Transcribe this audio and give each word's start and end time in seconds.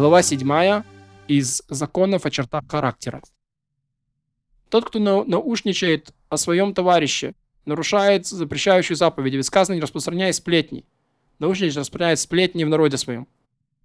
Глава 0.00 0.22
7 0.22 0.82
из 1.28 1.62
законов 1.68 2.24
о 2.24 2.30
чертах 2.30 2.64
характера. 2.66 3.20
Тот, 4.70 4.86
кто 4.86 4.98
наушничает 4.98 6.14
о 6.30 6.38
своем 6.38 6.72
товарище, 6.72 7.34
нарушает 7.66 8.26
запрещающую 8.26 8.96
заповеди, 8.96 9.36
ведь 9.36 9.44
сказано, 9.44 9.74
не 9.74 9.82
распространяй 9.82 10.32
сплетни. 10.32 10.86
Наушничает, 11.38 11.76
распространяет 11.76 12.18
сплетни 12.18 12.64
в 12.64 12.70
народе 12.70 12.96
своем. 12.96 13.28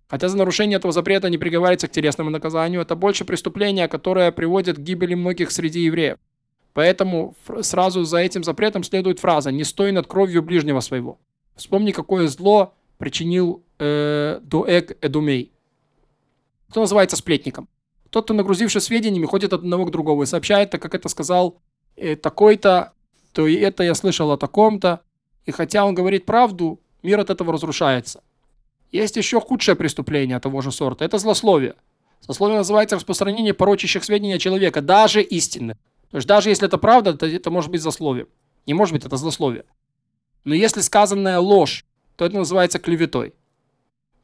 Хотя 0.07 0.29
за 0.29 0.37
нарушение 0.37 0.77
этого 0.77 0.93
запрета 0.93 1.29
не 1.29 1.37
приговаривается 1.37 1.89
к 1.89 1.91
телесному 1.91 2.29
наказанию, 2.29 2.79
это 2.79 2.95
больше 2.95 3.25
преступление, 3.25 3.89
которое 3.89 4.31
приводит 4.31 4.77
к 4.77 4.79
гибели 4.79 5.15
многих 5.15 5.51
среди 5.51 5.81
евреев. 5.81 6.17
Поэтому 6.71 7.35
сразу 7.59 8.05
за 8.05 8.19
этим 8.19 8.45
запретом 8.45 8.83
следует 8.83 9.19
фраза 9.19 9.51
«Не 9.51 9.65
стой 9.65 9.91
над 9.91 10.07
кровью 10.07 10.43
ближнего 10.43 10.79
своего». 10.79 11.19
Вспомни, 11.57 11.91
какое 11.91 12.29
зло 12.29 12.73
причинил 12.99 13.65
э, 13.79 14.39
Дуэг 14.43 14.97
Эдумей. 15.01 15.51
Кто 16.69 16.81
называется 16.81 17.15
сплетником? 17.15 17.67
Тот, 18.09 18.25
кто, 18.25 18.33
нагрузивший 18.33 18.81
сведениями, 18.81 19.25
ходит 19.25 19.53
от 19.53 19.61
одного 19.61 19.85
к 19.85 19.91
другому 19.91 20.23
и 20.23 20.25
сообщает, 20.25 20.69
так 20.69 20.81
как 20.81 20.95
это 20.95 21.09
сказал 21.09 21.61
э, 21.95 22.15
такой-то, 22.15 22.93
то 23.33 23.47
и 23.47 23.55
это 23.55 23.83
я 23.83 23.93
слышал 23.95 24.31
о 24.31 24.37
таком-то. 24.37 25.01
И 25.45 25.51
хотя 25.51 25.85
он 25.85 25.93
говорит 25.93 26.25
правду, 26.25 26.79
мир 27.03 27.19
от 27.19 27.29
этого 27.29 27.53
разрушается. 27.53 28.23
Есть 28.91 29.17
еще 29.17 29.41
худшее 29.41 29.75
преступление 29.75 30.39
того 30.39 30.61
же 30.61 30.71
сорта. 30.71 31.03
Это 31.03 31.17
злословие. 31.17 31.75
Злословие 32.21 32.57
называется 32.57 32.95
распространение 32.95 33.53
порочащих 33.53 34.03
сведений 34.03 34.33
о 34.33 34.39
человека, 34.39 34.81
даже 34.81 35.21
истинных. 35.21 35.77
То 36.11 36.17
есть 36.17 36.27
даже 36.27 36.49
если 36.49 36.67
это 36.67 36.77
правда, 36.77 37.13
то 37.13 37.27
это 37.27 37.51
может 37.51 37.69
быть 37.69 37.81
злословие. 37.81 38.27
Не 38.65 38.73
может 38.73 38.93
быть, 38.93 39.05
это 39.05 39.17
злословие. 39.17 39.65
Но 40.45 40.55
если 40.55 40.81
сказанная 40.81 41.39
ложь, 41.39 41.85
то 42.15 42.25
это 42.25 42.37
называется 42.37 42.79
клеветой. 42.79 43.33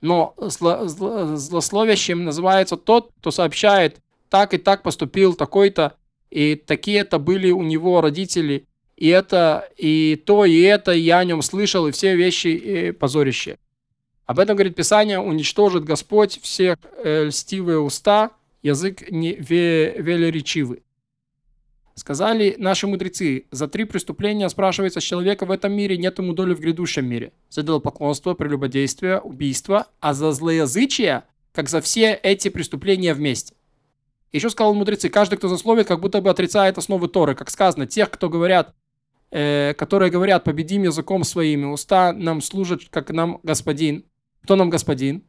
Но 0.02 0.34
зло, 0.38 0.88
зло, 0.88 1.36
злословящим 1.36 2.26
называется 2.26 2.76
тот, 2.76 3.12
кто 3.20 3.32
сообщает, 3.32 3.98
так 4.30 4.54
и 4.54 4.58
так 4.58 4.82
поступил 4.82 5.36
такой-то, 5.36 5.96
и 6.32 6.56
такие-то 6.56 7.20
были 7.20 7.52
у 7.52 7.62
него 7.62 8.02
родители, 8.02 8.66
и 8.98 9.08
это, 9.08 9.70
и 9.78 10.22
то, 10.26 10.46
и 10.46 10.60
это, 10.62 10.92
я 10.92 11.20
о 11.20 11.26
нем 11.26 11.42
слышал, 11.42 11.88
и 11.88 11.92
все 11.92 12.16
вещи 12.16 12.48
и 12.48 12.92
позорищие. 12.92 13.58
Об 14.26 14.40
этом 14.40 14.56
говорит 14.56 14.76
Писание, 14.76 15.20
уничтожит 15.20 15.84
Господь 15.84 16.40
всех 16.42 16.78
э, 17.04 17.26
льстивые 17.26 17.80
уста, 17.80 18.32
язык 18.64 19.10
не 19.12 19.34
ве, 19.34 19.94
велеречивый. 19.98 20.84
Сказали 21.96 22.56
наши 22.58 22.88
мудрецы, 22.88 23.46
за 23.52 23.68
три 23.68 23.84
преступления 23.84 24.48
спрашивается 24.50 25.02
с 25.02 25.04
человека 25.04 25.46
в 25.46 25.52
этом 25.52 25.74
мире, 25.74 25.98
нет 25.98 26.18
ему 26.20 26.34
доли 26.34 26.54
в 26.54 26.60
грядущем 26.60 27.06
мире. 27.06 27.34
За 27.50 27.64
поклонство, 27.80 28.34
прелюбодействие, 28.34 29.20
убийство, 29.20 29.88
а 30.00 30.14
за 30.14 30.32
злоязычие, 30.32 31.24
как 31.52 31.68
за 31.68 31.82
все 31.82 32.14
эти 32.14 32.48
преступления 32.48 33.14
вместе. 33.14 33.56
Еще 34.32 34.50
сказал 34.50 34.74
мудрецы, 34.74 35.10
каждый, 35.10 35.36
кто 35.36 35.50
засловит, 35.50 35.88
как 35.88 36.00
будто 36.00 36.22
бы 36.22 36.30
отрицает 36.30 36.78
основы 36.78 37.10
Торы. 37.10 37.36
Как 37.36 37.50
сказано, 37.50 37.86
тех, 37.86 38.10
кто 38.10 38.30
говорят, 38.30 38.74
э, 39.30 39.74
которые 39.74 40.10
говорят, 40.10 40.46
победим 40.46 40.84
языком 40.84 41.26
своими, 41.26 41.66
уста 41.66 42.14
нам 42.14 42.42
служат, 42.42 42.84
как 42.90 43.12
нам 43.12 43.42
господин. 43.44 44.06
Кто 44.44 44.56
нам 44.56 44.70
господин? 44.70 45.24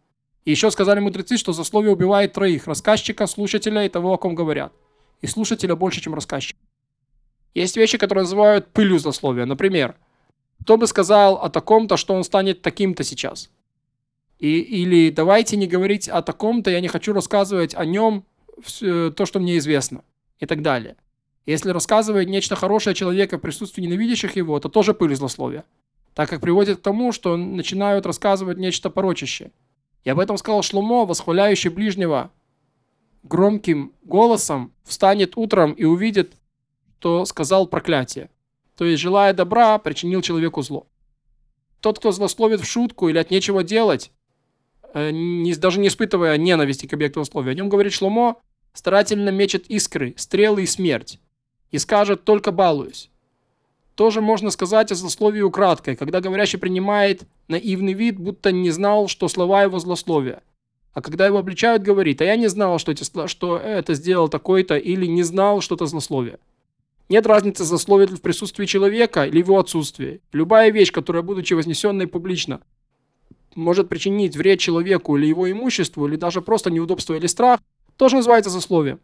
И 0.44 0.52
еще 0.52 0.70
сказали 0.70 1.00
мудрецы, 1.00 1.36
что 1.36 1.52
засловие 1.52 1.92
убивает 1.92 2.32
троих, 2.34 2.68
рассказчика, 2.68 3.26
слушателя 3.26 3.84
и 3.84 3.88
того, 3.88 4.12
о 4.12 4.18
ком 4.18 4.36
говорят 4.36 4.72
и 5.22 5.26
слушателя 5.26 5.74
больше, 5.74 6.02
чем 6.02 6.14
рассказчик. 6.14 6.56
Есть 7.54 7.76
вещи, 7.76 7.96
которые 7.96 8.22
называют 8.22 8.68
пылью 8.72 8.98
злословия. 8.98 9.46
Например, 9.46 9.96
кто 10.60 10.76
бы 10.76 10.86
сказал 10.86 11.36
о 11.36 11.48
таком-то, 11.48 11.96
что 11.96 12.14
он 12.14 12.24
станет 12.24 12.62
таким-то 12.62 13.04
сейчас? 13.04 13.50
И, 14.38 14.58
или 14.60 15.10
давайте 15.10 15.56
не 15.56 15.66
говорить 15.66 16.08
о 16.08 16.22
таком-то, 16.22 16.70
я 16.70 16.80
не 16.80 16.88
хочу 16.88 17.12
рассказывать 17.12 17.74
о 17.74 17.84
нем 17.84 18.24
все, 18.62 19.10
то, 19.10 19.24
что 19.24 19.38
мне 19.38 19.58
известно. 19.58 20.02
И 20.38 20.46
так 20.46 20.62
далее. 20.62 20.96
Если 21.46 21.70
рассказывает 21.70 22.28
нечто 22.28 22.56
хорошее 22.56 22.94
человека 22.94 23.38
в 23.38 23.40
присутствии 23.40 23.82
ненавидящих 23.82 24.36
его, 24.36 24.58
это 24.58 24.68
тоже 24.68 24.94
пыль 24.94 25.14
злословия. 25.14 25.64
Так 26.14 26.28
как 26.28 26.40
приводит 26.40 26.78
к 26.78 26.82
тому, 26.82 27.12
что 27.12 27.36
начинают 27.36 28.06
рассказывать 28.06 28.58
нечто 28.58 28.90
порочащее. 28.90 29.52
И 30.04 30.10
об 30.10 30.18
этом 30.18 30.36
сказал 30.36 30.62
Шлумо, 30.62 31.06
восхваляющий 31.06 31.70
ближнего, 31.70 32.32
громким 33.22 33.92
голосом 34.02 34.72
встанет 34.84 35.36
утром 35.36 35.72
и 35.72 35.84
увидит, 35.84 36.34
что 37.02 37.24
сказал 37.24 37.66
проклятие. 37.66 38.30
То 38.76 38.84
есть, 38.84 39.02
желая 39.02 39.34
добра, 39.34 39.76
причинил 39.78 40.22
человеку 40.22 40.62
зло. 40.62 40.86
Тот, 41.80 41.98
кто 41.98 42.12
злословит 42.12 42.60
в 42.60 42.64
шутку 42.64 43.08
или 43.08 43.18
от 43.18 43.32
нечего 43.32 43.64
делать, 43.64 44.12
э, 44.94 45.10
даже 45.56 45.80
не 45.80 45.88
испытывая 45.88 46.36
ненависти 46.36 46.86
к 46.86 46.92
объекту 46.92 47.24
злословия, 47.24 47.50
о 47.50 47.54
нем 47.56 47.68
говорит 47.68 47.92
Шломо, 47.92 48.36
старательно 48.72 49.30
мечет 49.30 49.66
искры, 49.66 50.14
стрелы 50.16 50.62
и 50.62 50.66
смерть, 50.66 51.18
и 51.72 51.78
скажет 51.78 52.22
«только 52.22 52.52
балуюсь». 52.52 53.10
Тоже 53.96 54.20
можно 54.20 54.50
сказать 54.50 54.92
о 54.92 54.94
злословии 54.94 55.40
украдкой, 55.40 55.96
когда 55.96 56.20
говорящий 56.20 56.60
принимает 56.60 57.24
наивный 57.48 57.94
вид, 57.94 58.16
будто 58.16 58.52
не 58.52 58.70
знал, 58.70 59.08
что 59.08 59.26
слова 59.26 59.64
его 59.64 59.80
злословия– 59.80 60.40
а 60.94 61.00
когда 61.00 61.26
его 61.26 61.38
обличают, 61.38 61.82
говорит, 61.82 62.20
а 62.20 62.24
я 62.24 62.36
не 62.36 62.48
знал, 62.48 62.78
что, 62.78 62.92
эти, 62.92 63.04
что 63.26 63.56
это 63.56 63.94
сделал 63.94 64.28
такой-то, 64.28 64.76
или 64.76 65.06
не 65.06 65.22
знал 65.22 65.60
что-то 65.60 65.86
злословие. 65.86 66.38
Нет 67.08 67.26
разницы, 67.26 67.64
злословит 67.64 68.10
ли 68.10 68.16
в 68.16 68.22
присутствии 68.22 68.66
человека 68.66 69.24
или 69.24 69.42
в 69.42 69.46
его 69.46 69.58
отсутствии. 69.58 70.20
Любая 70.32 70.70
вещь, 70.70 70.92
которая, 70.92 71.22
будучи 71.22 71.54
вознесенной 71.54 72.06
публично, 72.06 72.60
может 73.54 73.88
причинить 73.88 74.36
вред 74.36 74.60
человеку 74.60 75.16
или 75.16 75.26
его 75.26 75.50
имуществу, 75.50 76.06
или 76.06 76.16
даже 76.16 76.40
просто 76.42 76.70
неудобство 76.70 77.14
или 77.14 77.26
страх, 77.26 77.60
тоже 77.96 78.16
называется 78.16 78.50
злословием. 78.50 79.00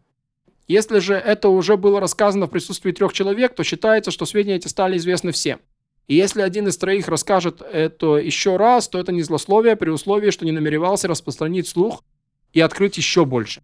Если 0.67 0.99
же 0.99 1.15
это 1.15 1.49
уже 1.49 1.77
было 1.79 2.01
рассказано 2.01 2.47
в 2.47 2.51
присутствии 2.51 2.93
трех 2.93 3.13
человек, 3.15 3.55
то 3.55 3.65
считается, 3.65 4.11
что 4.11 4.27
сведения 4.27 4.57
эти 4.57 4.69
стали 4.69 4.99
известны 4.99 5.33
всем. 5.33 5.61
И 6.09 6.15
если 6.15 6.41
один 6.41 6.67
из 6.67 6.77
троих 6.79 7.07
расскажет 7.09 7.61
это 7.61 8.17
еще 8.17 8.57
раз, 8.57 8.89
то 8.89 8.99
это 8.99 9.13
не 9.13 9.23
злословие 9.23 9.77
при 9.77 9.91
условии, 9.91 10.31
что 10.31 10.47
не 10.47 10.53
намеревался 10.53 11.07
распространить 11.07 11.69
слух 11.69 12.03
и 12.55 12.61
открыть 12.61 12.97
еще 12.97 13.27
больше. 13.27 13.63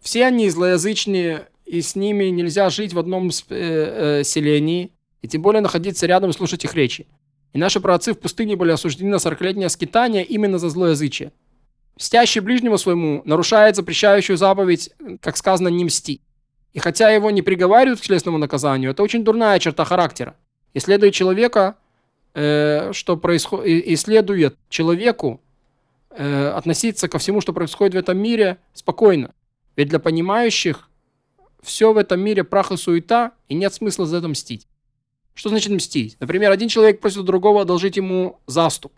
Все 0.00 0.26
они 0.26 0.50
злоязычные, 0.50 1.48
и 1.64 1.80
с 1.80 1.96
ними 1.96 2.26
нельзя 2.26 2.68
жить 2.68 2.92
в 2.92 2.98
одном 2.98 3.28
э, 3.28 4.20
э, 4.20 4.24
селении, 4.24 4.92
и 5.22 5.28
тем 5.28 5.40
более 5.40 5.62
находиться 5.62 6.06
рядом 6.06 6.30
и 6.30 6.34
слушать 6.34 6.62
их 6.64 6.74
речи. 6.74 7.06
И 7.54 7.58
наши 7.58 7.80
праотцы 7.80 8.12
в 8.12 8.18
пустыне 8.18 8.54
были 8.54 8.70
осуждены 8.70 9.10
на 9.10 9.16
40-летнее 9.16 9.70
скитание 9.70 10.24
именно 10.24 10.58
за 10.58 10.68
злоязычие. 10.68 11.32
Мстящий 11.96 12.40
ближнему 12.40 12.76
своему 12.76 13.22
нарушает 13.24 13.76
запрещающую 13.76 14.36
заповедь, 14.36 14.90
как 15.22 15.38
сказано, 15.38 15.68
не 15.68 15.86
мсти. 15.86 16.20
И 16.74 16.78
хотя 16.78 17.08
его 17.10 17.30
не 17.30 17.40
приговаривают 17.40 17.98
к 17.98 18.02
телесному 18.02 18.36
наказанию, 18.36 18.90
это 18.90 19.02
очень 19.02 19.24
дурная 19.24 19.58
черта 19.58 19.86
характера. 19.86 20.36
Исследуя 20.76 21.10
человека, 21.10 21.76
э, 22.34 22.92
что 22.92 23.16
происходит, 23.16 23.88
исследует 23.88 24.58
человеку 24.68 25.40
э, 26.10 26.48
относиться 26.48 27.08
ко 27.08 27.16
всему, 27.18 27.40
что 27.40 27.54
происходит 27.54 27.94
в 27.94 27.96
этом 27.96 28.18
мире, 28.18 28.58
спокойно. 28.74 29.32
Ведь 29.74 29.88
для 29.88 29.98
понимающих 29.98 30.90
все 31.62 31.94
в 31.94 31.96
этом 31.96 32.20
мире 32.20 32.44
прах 32.44 32.72
и 32.72 32.76
суета, 32.76 33.32
и 33.48 33.54
нет 33.54 33.72
смысла 33.72 34.04
за 34.04 34.18
это 34.18 34.28
мстить. 34.28 34.68
Что 35.32 35.48
значит 35.48 35.72
мстить? 35.72 36.18
Например, 36.20 36.50
один 36.50 36.68
человек 36.68 37.00
просит 37.00 37.24
другого 37.24 37.62
одолжить 37.62 37.96
ему 37.96 38.38
заступ, 38.46 38.92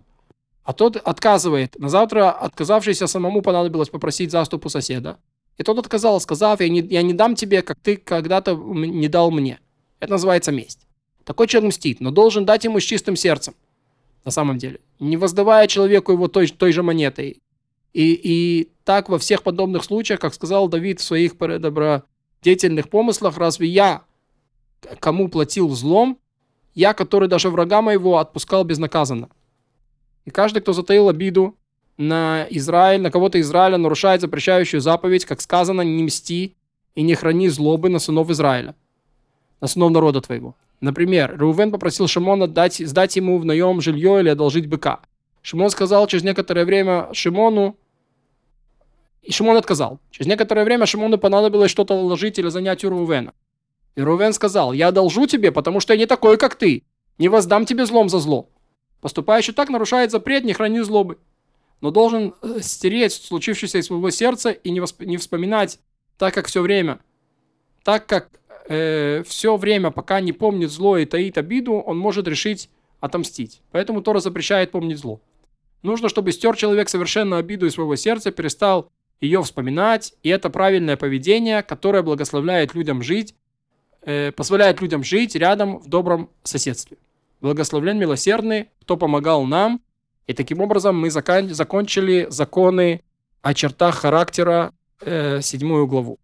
а 0.64 0.72
тот 0.72 0.96
отказывает. 0.96 1.78
На 1.78 1.88
завтра 1.88 2.32
отказавшийся 2.32 3.06
самому 3.06 3.40
понадобилось 3.40 3.88
попросить 3.88 4.32
заступ 4.32 4.66
у 4.66 4.68
соседа. 4.68 5.20
И 5.56 5.62
тот 5.62 5.78
отказал, 5.78 6.20
сказав, 6.20 6.60
я 6.60 6.68
не, 6.68 6.80
я 6.80 7.02
не 7.02 7.12
дам 7.12 7.36
тебе, 7.36 7.62
как 7.62 7.78
ты 7.78 7.96
когда-то 7.96 8.56
не 8.56 9.06
дал 9.06 9.30
мне. 9.30 9.60
Это 10.00 10.10
называется 10.10 10.50
месть. 10.50 10.87
Такой 11.28 11.46
человек 11.46 11.68
мстит, 11.68 12.00
но 12.00 12.10
должен 12.10 12.46
дать 12.46 12.64
ему 12.64 12.80
с 12.80 12.84
чистым 12.84 13.14
сердцем. 13.14 13.54
На 14.24 14.30
самом 14.30 14.56
деле. 14.56 14.80
Не 14.98 15.18
воздавая 15.18 15.66
человеку 15.66 16.12
его 16.12 16.26
той, 16.26 16.46
той 16.46 16.72
же 16.72 16.82
монетой. 16.82 17.42
И, 17.92 18.14
и 18.14 18.70
так 18.84 19.10
во 19.10 19.18
всех 19.18 19.42
подобных 19.42 19.84
случаях, 19.84 20.20
как 20.20 20.32
сказал 20.32 20.68
Давид 20.68 21.00
в 21.00 21.02
своих 21.02 21.36
добродетельных 21.36 22.88
помыслах, 22.88 23.36
разве 23.36 23.68
я, 23.68 24.04
кому 25.00 25.28
платил 25.28 25.68
злом, 25.68 26.18
я, 26.74 26.94
который 26.94 27.28
даже 27.28 27.50
врага 27.50 27.82
моего 27.82 28.16
отпускал 28.16 28.64
безнаказанно. 28.64 29.28
И 30.24 30.30
каждый, 30.30 30.62
кто 30.62 30.72
затаил 30.72 31.10
обиду 31.10 31.58
на 31.98 32.46
Израиль, 32.48 33.02
на 33.02 33.10
кого-то 33.10 33.38
Израиля, 33.38 33.76
нарушает 33.76 34.22
запрещающую 34.22 34.80
заповедь, 34.80 35.26
как 35.26 35.42
сказано, 35.42 35.82
не 35.82 36.04
мсти 36.04 36.56
и 36.94 37.02
не 37.02 37.14
храни 37.14 37.50
злобы 37.50 37.90
на 37.90 37.98
сынов 37.98 38.30
Израиля, 38.30 38.74
на 39.60 39.66
сынов 39.68 39.92
народа 39.92 40.22
твоего. 40.22 40.56
Например, 40.80 41.36
Рувен 41.36 41.72
попросил 41.72 42.06
Шимона 42.06 42.46
дать, 42.46 42.76
сдать 42.76 43.16
ему 43.16 43.38
в 43.38 43.44
наем 43.44 43.80
жилье 43.80 44.20
или 44.20 44.28
одолжить 44.28 44.66
быка. 44.66 45.00
Шимон 45.42 45.70
сказал 45.70 46.06
через 46.06 46.24
некоторое 46.24 46.64
время 46.64 47.08
Шимону, 47.12 47.76
и 49.22 49.32
Шимон 49.32 49.56
отказал. 49.56 49.98
Через 50.10 50.26
некоторое 50.26 50.64
время 50.64 50.86
Шимону 50.86 51.18
понадобилось 51.18 51.70
что-то 51.70 52.00
вложить 52.00 52.38
или 52.38 52.48
занять 52.48 52.84
у 52.84 52.90
Рувена. 52.90 53.34
И 53.96 54.00
Рувен 54.00 54.32
сказал, 54.32 54.72
я 54.72 54.88
одолжу 54.88 55.26
тебе, 55.26 55.50
потому 55.50 55.80
что 55.80 55.92
я 55.92 55.98
не 55.98 56.06
такой, 56.06 56.38
как 56.38 56.54
ты. 56.54 56.84
Не 57.18 57.28
воздам 57.28 57.66
тебе 57.66 57.84
злом 57.84 58.08
за 58.08 58.20
зло. 58.20 58.48
Поступающий 59.00 59.52
так 59.52 59.68
нарушает 59.68 60.12
запрет, 60.12 60.44
не 60.44 60.52
храни 60.52 60.80
злобы. 60.80 61.18
но 61.80 61.90
должен 61.90 62.34
э, 62.42 62.60
стереть 62.60 63.12
случившееся 63.12 63.78
из 63.78 63.86
своего 63.86 64.10
сердца 64.10 64.50
и 64.50 64.70
не, 64.70 64.80
восп... 64.80 65.02
не 65.02 65.16
вспоминать 65.16 65.78
так, 66.16 66.34
как 66.34 66.46
все 66.46 66.62
время. 66.62 67.00
Так 67.84 68.06
как 68.06 68.30
э, 68.68 69.22
все 69.26 69.56
время, 69.56 69.90
пока 69.90 70.20
не 70.20 70.32
помнит 70.32 70.70
зло 70.70 70.96
и 70.96 71.04
таит 71.04 71.38
обиду, 71.38 71.74
он 71.74 71.98
может 71.98 72.28
решить 72.28 72.70
отомстить. 73.00 73.60
Поэтому 73.72 74.02
Тора 74.02 74.20
запрещает 74.20 74.70
помнить 74.70 74.98
зло. 74.98 75.20
Нужно, 75.82 76.08
чтобы 76.08 76.32
стер 76.32 76.56
человек 76.56 76.88
совершенно 76.88 77.38
обиду 77.38 77.66
из 77.66 77.74
своего 77.74 77.96
сердца, 77.96 78.30
перестал 78.30 78.90
ее 79.20 79.42
вспоминать, 79.42 80.14
и 80.22 80.28
это 80.28 80.50
правильное 80.50 80.96
поведение, 80.96 81.62
которое 81.62 82.02
благословляет 82.02 82.74
людям 82.74 83.02
жить, 83.02 83.34
э, 84.02 84.32
позволяет 84.32 84.80
людям 84.80 85.02
жить 85.02 85.34
рядом 85.34 85.78
в 85.78 85.88
добром 85.88 86.30
соседстве. 86.42 86.98
Благословлен 87.40 87.98
милосердный, 87.98 88.68
кто 88.82 88.96
помогал 88.96 89.44
нам, 89.44 89.80
и 90.26 90.34
таким 90.34 90.60
образом 90.60 90.98
мы 90.98 91.10
закон, 91.10 91.48
закончили 91.48 92.26
законы 92.28 93.02
о 93.42 93.54
чертах 93.54 93.96
характера, 93.96 94.72
э, 95.00 95.40
седьмую 95.40 95.86
главу. 95.86 96.18